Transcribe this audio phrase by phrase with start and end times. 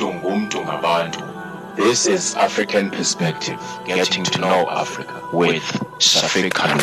[0.00, 1.20] umuntu ngumuntu ngabantu.
[1.76, 5.62] This is African Perspective, getting to know Africa with
[5.98, 6.80] Shafiq Khan.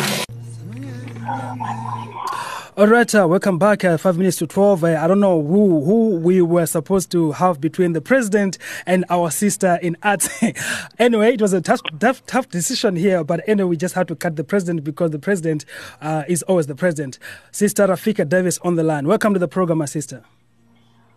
[2.76, 3.84] All right, uh, welcome back.
[3.84, 4.84] Uh, five minutes to 12.
[4.84, 9.04] Uh, I don't know who, who we were supposed to have between the president and
[9.10, 10.28] our sister in arts.
[11.00, 14.14] anyway, it was a tough, tough, tough decision here, but anyway, we just had to
[14.14, 15.64] cut the president because the president
[16.00, 17.18] uh, is always the president.
[17.50, 19.08] Sister Rafika Davis on the line.
[19.08, 20.22] Welcome to the program, my sister.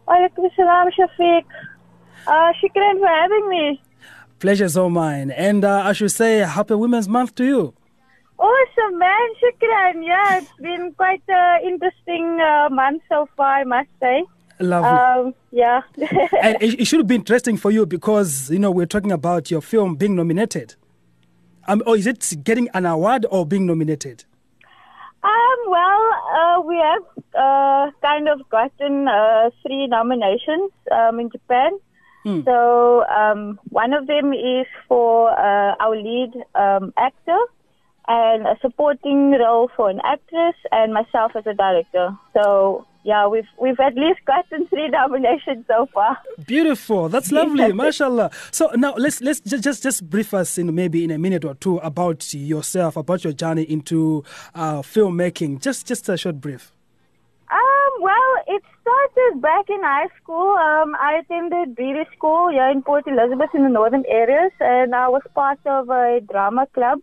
[0.07, 1.45] Walaikum salam, Shafiq.
[2.27, 3.81] Uh, shukran for having me.
[4.39, 5.31] Pleasure's all mine.
[5.31, 7.73] And uh, I should say, Happy Women's Month to you.
[8.37, 9.27] Awesome, man.
[9.41, 10.05] Shukran.
[10.05, 14.23] Yeah, it's been quite an interesting uh, month so far, I must say.
[14.59, 14.89] Lovely.
[14.89, 15.81] Um, yeah.
[16.41, 19.61] and it, it should be interesting for you because, you know, we're talking about your
[19.61, 20.75] film being nominated.
[21.67, 24.25] Um, or is it getting an award or being nominated?
[25.23, 27.03] um, well, uh, we have
[27.37, 31.71] uh, kind of gotten uh, three nominations um, in Japan.
[32.23, 32.41] Hmm.
[32.45, 37.37] So um, one of them is for uh, our lead um, actor
[38.07, 42.09] and a supporting role for an actress and myself as a director.
[42.33, 46.17] So yeah, we've we've at least gotten three nominations so far.
[46.45, 47.09] Beautiful.
[47.09, 47.73] That's lovely.
[47.73, 48.31] Mashallah.
[48.51, 51.55] So now let's let's just just, just brief us in maybe in a minute or
[51.55, 54.23] two about yourself, about your journey into
[54.53, 55.61] uh, filmmaking.
[55.61, 56.73] Just just a short brief.
[59.21, 60.55] Well, it started back in high school.
[60.55, 65.09] Um, I attended Brewery School here in Port Elizabeth in the northern areas, and I
[65.09, 66.99] was part of a drama club.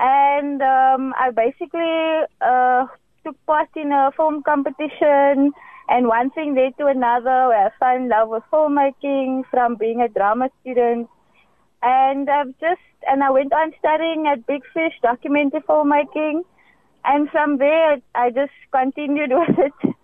[0.00, 2.86] And um, I basically uh,
[3.24, 5.52] took part in a film competition,
[5.88, 7.48] and one thing led to another.
[7.48, 11.08] Where I fell in love with filmmaking from being a drama student,
[11.82, 16.42] and I've just and I went on studying at Big Fish documentary filmmaking,
[17.04, 19.94] and from there I just continued with it.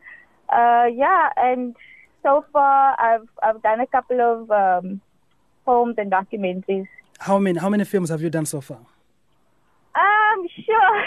[0.49, 1.77] Uh, yeah, and
[2.23, 5.01] so far I've I've done a couple of um,
[5.65, 6.87] films and documentaries.
[7.19, 8.81] How many how many films have you done so far?
[9.95, 11.05] Um, sure.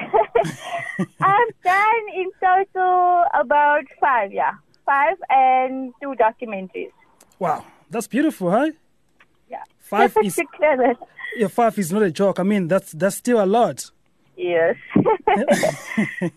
[1.21, 4.53] I've done in total about five, yeah,
[4.85, 6.91] five and two documentaries.
[7.39, 8.71] Wow, that's beautiful, huh?
[9.49, 9.63] Yeah.
[9.79, 10.39] Five is
[11.37, 12.39] yeah, five is not a joke.
[12.39, 13.91] I mean, that's that's still a lot.
[14.37, 14.75] Yes.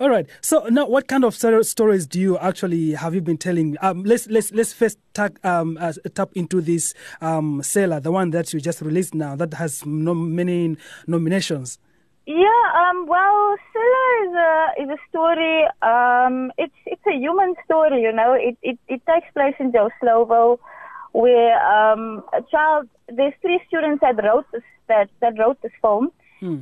[0.00, 0.26] All right.
[0.40, 3.76] So now, what kind of stories do you actually have you been telling?
[3.80, 8.30] Um, let's let's let's first tag, um, uh, tap into this um, Sela, the one
[8.30, 11.78] that you just released now, that has no, many nominations.
[12.26, 12.62] yeah.
[12.76, 13.06] Um.
[13.06, 15.64] Well, Sela is a is a story.
[15.82, 16.52] Um.
[16.58, 18.02] It's it's a human story.
[18.02, 18.34] You know.
[18.34, 20.58] It it it takes place in Joe Slovo,
[21.12, 22.88] where um a child.
[23.08, 26.12] There's three students that wrote this that that wrote this film.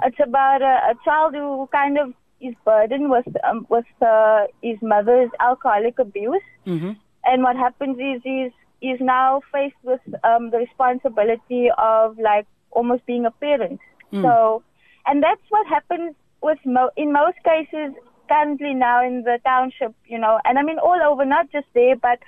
[0.05, 4.77] It's about a, a child who kind of is burdened with um, with uh, his
[4.83, 6.93] mother's alcoholic abuse, Mm-hmm.
[7.25, 13.05] and what happens is he's he's now faced with um, the responsibility of like almost
[13.07, 13.81] being a parent.
[14.23, 14.63] So,
[15.07, 17.95] and that's what happens with mo- in most cases
[18.29, 21.97] currently now in the township, you know, and I mean all over, not just there,
[21.97, 22.19] but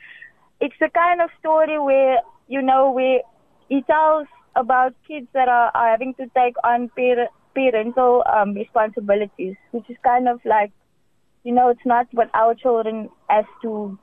[0.60, 2.18] it's the kind of story where
[2.48, 3.20] you know where
[3.68, 9.56] he tells about kids that are, are having to take on par- parental um, responsibilities,
[9.72, 10.72] which is kind of like,
[11.44, 13.98] you know, it's not what our children as to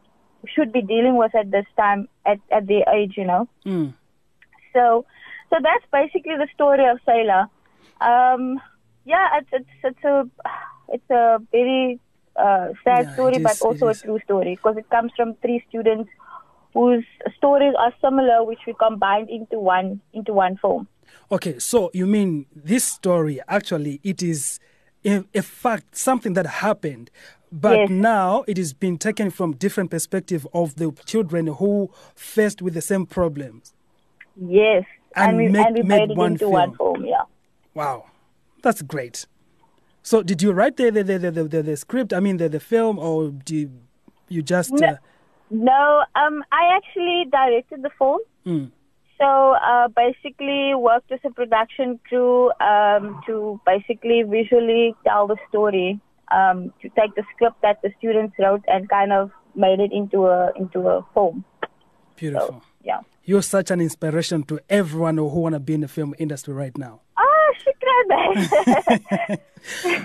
[0.55, 3.47] should be dealing with at this time at, at their age, you know.
[3.65, 3.93] Mm.
[4.73, 5.05] So,
[5.49, 7.49] so that's basically the story of Sela.
[7.99, 8.59] Um,
[9.05, 10.23] yeah, it's it's it's a
[10.89, 11.99] it's a very
[12.35, 15.63] uh, sad Yeah, story, it but also a true story because it comes from three
[15.69, 16.09] students
[16.73, 17.05] whose
[17.37, 20.87] stories are similar, which we combined into one into one film.
[21.31, 24.59] Okay, so you mean this story actually it is
[25.05, 27.09] a fact something that happened,
[27.51, 27.89] but Yes.
[27.89, 32.81] now it is being taken from different perspective of the children who faced with the
[32.81, 33.73] same problems.
[34.35, 34.83] Yes,
[35.15, 36.95] And we make- and we made made it one into one film.
[36.95, 37.05] film.
[37.05, 37.23] Yeah.
[37.73, 38.05] Wow,
[38.63, 39.25] that's great.
[40.03, 42.13] So did you write the the the the, the, the script?
[42.13, 43.71] I mean the the film, or do you,
[44.29, 44.71] you just?
[44.73, 44.87] No.
[44.87, 44.95] Uh,
[45.49, 48.19] No, um, I actually directed the film.
[48.45, 48.69] mm,
[49.17, 55.99] So uh, basically, worked as a production crew um, to basically visually tell the story,
[56.31, 60.27] um, to take the script that the students wrote and kind of made it into
[60.27, 61.43] a into a film.
[62.15, 62.63] beautiful.
[62.83, 63.01] Yeah.
[63.23, 66.77] You're such an inspiration to everyone who want to be in the film industry right
[66.77, 67.01] now.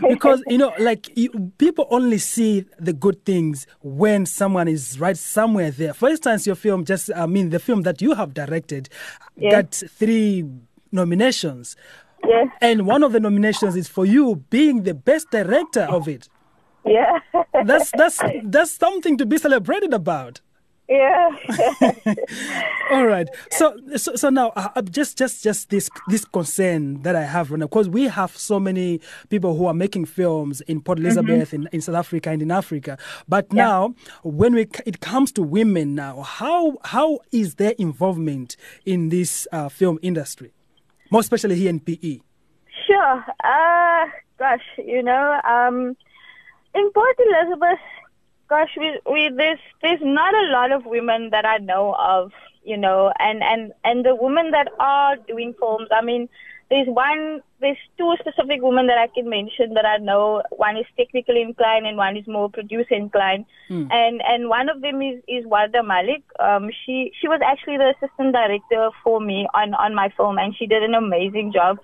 [0.09, 5.17] Because you know like you, people only see the good things when someone is right
[5.17, 8.89] somewhere there for instance your film just i mean the film that you have directed
[9.37, 9.53] Yes.
[9.53, 10.45] got three
[10.91, 11.77] nominations
[12.27, 12.49] yes.
[12.61, 16.29] and one of the nominations is for you being the best director of it
[16.85, 17.19] Yeah.
[17.65, 20.41] that's that's that's something to be celebrated about
[20.89, 21.31] Yeah.
[22.93, 23.29] All right.
[23.51, 27.59] So, so, so now, uh, just, just, just this, this concern that I have right
[27.61, 29.01] now, because we have so many
[29.31, 31.63] people who are making films in Port Elizabeth, mm-hmm.
[31.63, 32.99] in, in South Africa, and in Africa.
[33.29, 33.65] But yeah.
[33.65, 39.49] now, when we, it comes to women now, how, how is their involvement in this
[39.53, 40.53] uh, film industry,
[41.11, 42.21] more especially here in PE?
[42.87, 43.25] Sure.
[43.43, 44.07] Uh,
[44.39, 45.97] gosh, you know, um,
[46.75, 47.79] in Port Elizabeth,
[48.49, 52.33] gosh, we, we there's there's not a lot of women that I know of,
[52.65, 56.29] you know, and and and the women that are doing films, I mean,
[56.71, 60.43] there's one, there's two specific women that I can mention that I know.
[60.51, 63.45] One is technically inclined and one is more producer inclined.
[63.69, 63.89] Hmm.
[63.91, 66.23] And and one of them is is Warda Malik.
[66.41, 70.57] Um, she she was actually the assistant director for me on on my film, and
[70.57, 71.79] she did an amazing job.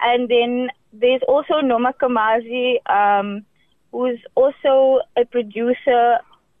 [0.00, 2.78] And then there's also Noma Kamazi.
[2.90, 3.46] Um,
[3.94, 6.18] who's also a producer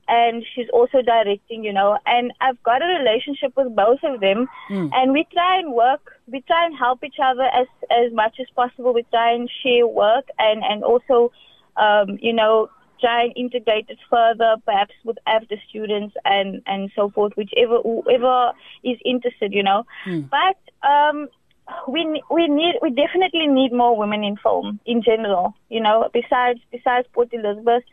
[0.08, 1.98] and she's also directing, you know.
[2.06, 4.90] And I've got a relationship with both of them, mm.
[4.92, 6.18] and we try and work.
[6.26, 8.94] We try and help each other as as much as possible.
[8.94, 11.32] We try and share work, and and also,
[11.76, 12.68] um, you know,
[13.00, 18.52] try and integrate it further, perhaps with after students and and so forth, whichever whoever
[18.82, 19.84] is interested, you know.
[20.06, 20.28] Mm.
[20.30, 21.28] But um,
[21.88, 25.54] we we need we definitely need more women in film in general.
[25.68, 27.84] You know, besides besides Port Elizabeth,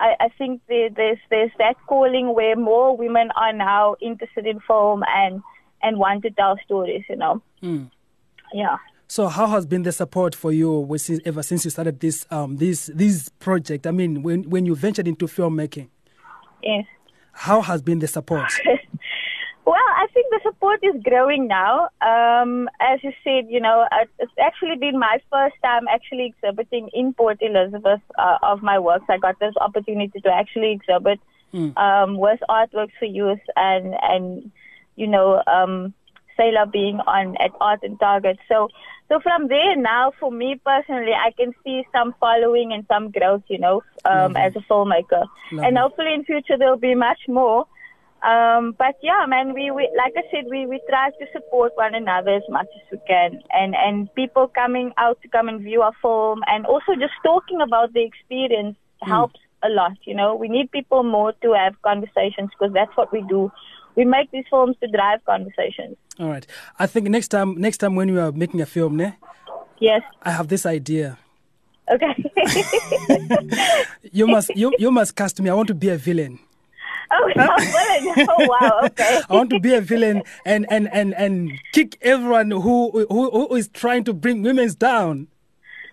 [0.00, 4.60] I, I think there, there's there's that calling where more women are now interested in
[4.60, 5.42] film and
[5.82, 7.04] and want to tell stories.
[7.08, 7.90] You know, mm.
[8.52, 8.76] yeah.
[9.10, 10.86] So, how has been the support for you
[11.24, 13.86] ever since you started this um this this project?
[13.86, 15.88] I mean, when when you ventured into filmmaking,
[16.62, 16.84] yes.
[17.32, 18.50] How has been the support?
[19.68, 21.88] Well, I think the support is growing now.
[22.00, 23.86] Um, as you said, you know,
[24.18, 29.04] it's actually been my first time actually exhibiting in Port Elizabeth uh, of my works.
[29.08, 31.20] I got this opportunity to actually exhibit
[31.52, 31.76] mm.
[31.76, 34.50] um, with artworks for youth and and
[34.98, 35.94] you know, um,
[36.38, 38.38] Sela being on at Art and Target.
[38.48, 38.68] So,
[39.08, 43.44] so from there now, for me personally, I can see some following and some growth,
[43.48, 45.26] you know, um, as a filmmaker.
[45.52, 45.66] Lovely.
[45.66, 47.66] And hopefully in future there'll be much more.
[48.22, 51.94] Um, but yeah, man, we, we like I said, we, we try to support one
[51.94, 55.82] another as much as we can, and and people coming out to come and view
[55.82, 59.08] our film, and also just talking about the experience mm.
[59.08, 59.92] helps a lot.
[60.04, 63.52] You know, we need people more to have conversations because that's what we do.
[63.94, 65.96] We make these films to drive conversations.
[66.18, 66.46] All right.
[66.78, 69.16] I think next time, next time when you are making a film, ne?
[69.80, 70.02] Yes.
[70.22, 71.18] I have this idea.
[71.90, 72.14] Okay.
[74.12, 75.50] you must you you must cast me.
[75.50, 76.38] I want to be a villain.
[77.10, 78.26] Oh, villain.
[78.28, 79.20] oh wow, okay.
[79.28, 83.54] I want to be a villain and, and, and, and kick everyone who, who who
[83.54, 85.28] is trying to bring women down.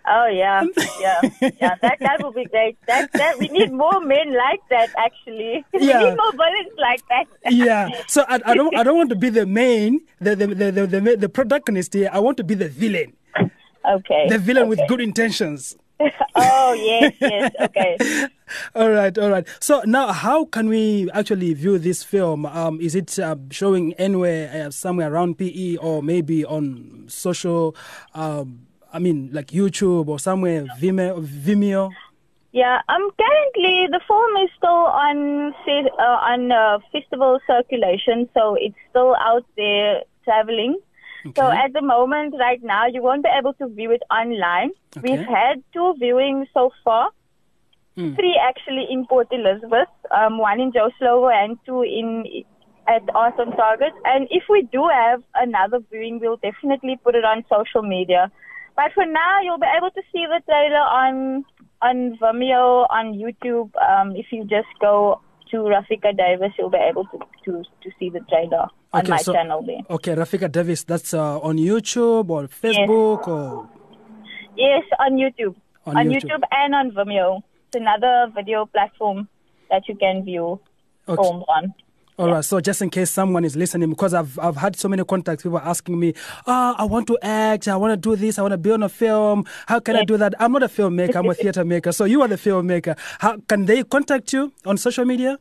[0.07, 0.63] Oh yeah,
[0.99, 1.75] yeah, yeah.
[1.81, 2.77] That that would be great.
[2.85, 4.89] That that we need more men like that.
[4.97, 6.03] Actually, yeah.
[6.03, 7.25] we need more villains like that.
[7.51, 7.89] yeah.
[8.07, 10.87] So I, I don't I don't want to be the main the the the the,
[10.87, 12.09] the, the protagonist here.
[12.13, 13.13] I want to be the villain.
[13.85, 14.27] Okay.
[14.29, 14.69] The villain okay.
[14.69, 15.75] with good intentions.
[16.35, 17.97] oh yes, yes, okay.
[18.75, 19.47] all right, all right.
[19.59, 22.45] So now, how can we actually view this film?
[22.45, 27.75] Um, is it uh, showing anywhere, uh, somewhere around PE, or maybe on social?
[28.13, 31.25] Um, I mean, like YouTube or somewhere Vimeo.
[31.25, 31.91] Vimeo?
[32.51, 38.77] Yeah, um, currently the film is still on uh, on uh, festival circulation, so it's
[38.89, 40.79] still out there traveling.
[41.25, 41.41] Okay.
[41.41, 44.71] So at the moment, right now, you won't be able to view it online.
[44.95, 45.17] Okay.
[45.17, 47.09] We've had two viewings so far.
[47.97, 48.15] Mm.
[48.15, 52.43] Three actually in Port Elizabeth, um, one in Joe Slovo and two in
[52.87, 53.93] at Awesome Target.
[54.03, 58.31] And if we do have another viewing, we'll definitely put it on social media.
[58.75, 61.45] But for now, you'll be able to see the trailer on
[61.81, 63.71] on Vimeo, on YouTube.
[63.81, 65.21] Um, if you just go
[65.51, 69.17] to Rafika Davis, you'll be able to, to, to see the trailer on okay, my
[69.17, 69.81] so, channel there.
[69.89, 73.27] Okay, Rafika Davis, that's uh, on YouTube or Facebook yes.
[73.27, 73.69] or?
[74.57, 75.55] Yes, on YouTube.
[75.85, 76.23] On, on YouTube.
[76.23, 76.43] YouTube.
[76.51, 77.41] and on Vimeo.
[77.67, 79.27] It's another video platform
[79.69, 80.59] that you can view
[81.07, 81.21] okay.
[81.21, 81.73] on.
[82.17, 82.45] All right.
[82.45, 85.59] So just in case someone is listening, because I've I've had so many contacts, people
[85.59, 86.13] asking me,
[86.47, 87.67] "Ah, oh, I want to act.
[87.67, 88.39] I want to do this.
[88.39, 89.45] I want to be on a film.
[89.67, 90.01] How can yeah.
[90.01, 91.17] I do that?" I'm not a filmmaker.
[91.17, 91.91] I'm a theater maker.
[91.91, 92.97] So you are the filmmaker.
[93.19, 95.37] How can they contact you on social media?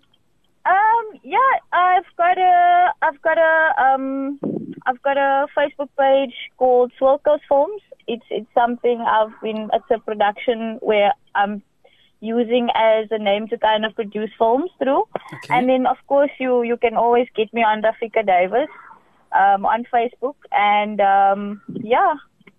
[0.66, 1.21] Um.
[1.23, 1.38] Yeah.
[1.73, 2.93] I've got a.
[3.02, 3.75] I've got a.
[3.81, 4.40] Um.
[4.87, 7.83] I've got a Facebook page called Swilkos Films.
[8.09, 9.71] It's it's something I've been.
[9.73, 11.62] It's a production where I'm
[12.21, 15.04] using as a name to kind of produce films through.
[15.35, 15.54] Okay.
[15.54, 18.68] And then, of course, you, you can always get me on Rafika Davis
[19.33, 20.37] um, on Facebook.
[20.52, 22.14] And um, yeah,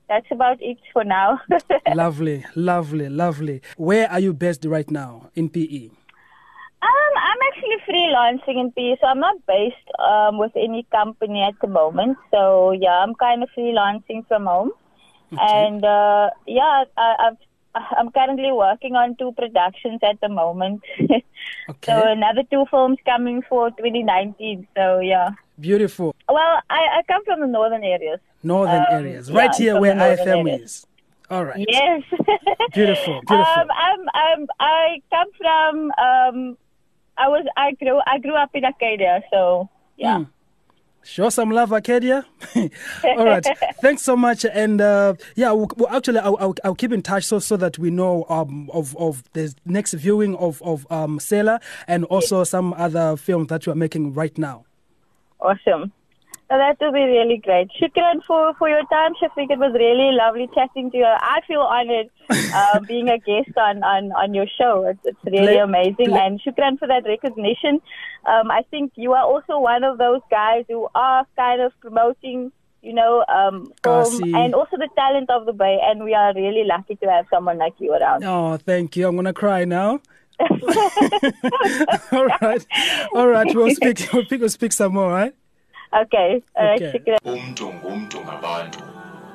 [0.07, 1.39] that's about it for now.
[1.95, 3.61] lovely, lovely, lovely.
[3.77, 5.89] Where are you based right now in PE?
[6.81, 11.55] Um, I'm actually freelancing in PE, so I'm not based um, with any company at
[11.59, 12.17] the moment.
[12.29, 14.71] So yeah, I'm kind of freelancing from home,
[15.31, 17.37] and uh, yeah, I, I've,
[17.75, 20.81] I'm currently working on two productions at the moment.
[21.69, 21.91] Okay.
[21.93, 24.67] so another two films coming for 2019.
[24.75, 25.29] So yeah.
[25.59, 26.15] Beautiful.
[26.29, 28.19] Well, I, I come from the northern areas.
[28.43, 29.31] Northern Um, areas.
[29.31, 30.61] Right yeah, here where IFM areas.
[30.61, 30.87] is.
[31.29, 31.65] All right.
[31.67, 32.03] Yes.
[32.73, 33.35] Beautiful, beautiful.
[33.35, 35.91] Um, I'm, I'm, I come from.
[35.97, 36.57] Um,
[37.17, 37.45] I was.
[37.57, 37.99] I grew.
[38.05, 39.21] I grew up in Arcadia.
[39.31, 40.19] So yeah.
[40.19, 40.27] Mm.
[41.05, 42.25] Show some love, Arcadia.
[43.03, 43.45] All right.
[43.79, 44.43] Thanks so much.
[44.43, 47.77] And uh, yeah, we'll, well, actually, I'll, I'll, I'll keep in touch so so that
[47.77, 52.73] we know um, of of the next viewing of of um, Sela and also some
[52.73, 54.65] other films that you are making right now.
[55.39, 55.91] Awesome.
[56.47, 57.69] So that will be really great.
[57.81, 59.49] Shukran for, for your time, Shafiq.
[59.49, 61.05] It was really lovely chatting to you.
[61.05, 64.85] I feel honored uh, being a guest on, on, on your show.
[64.87, 66.13] It's, it's really amazing.
[66.13, 67.81] and shukran for that recognition.
[68.27, 72.51] Um, I think you are also one of those guys who are kind of promoting,
[72.83, 75.79] you know, um, film and also the talent of the Bay.
[75.81, 78.23] And we are really lucky to have someone like you around.
[78.23, 79.07] Oh, thank you.
[79.07, 79.99] I'm gonna cry now.
[82.11, 82.65] all right,
[83.15, 83.55] all right.
[83.55, 84.07] We'll speak.
[84.13, 84.41] We'll speak.
[84.41, 85.09] We'll speak some more.
[85.09, 85.33] Right.
[85.93, 86.43] Okay.
[86.57, 86.91] Okay.
[86.91, 87.19] Shukran.
[87.25, 88.79] Umntu ngumntu ngabantu.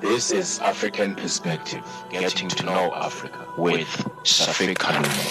[0.00, 3.86] This is African Perspective, getting to know Africa with
[4.24, 5.24] Safik Kalumo.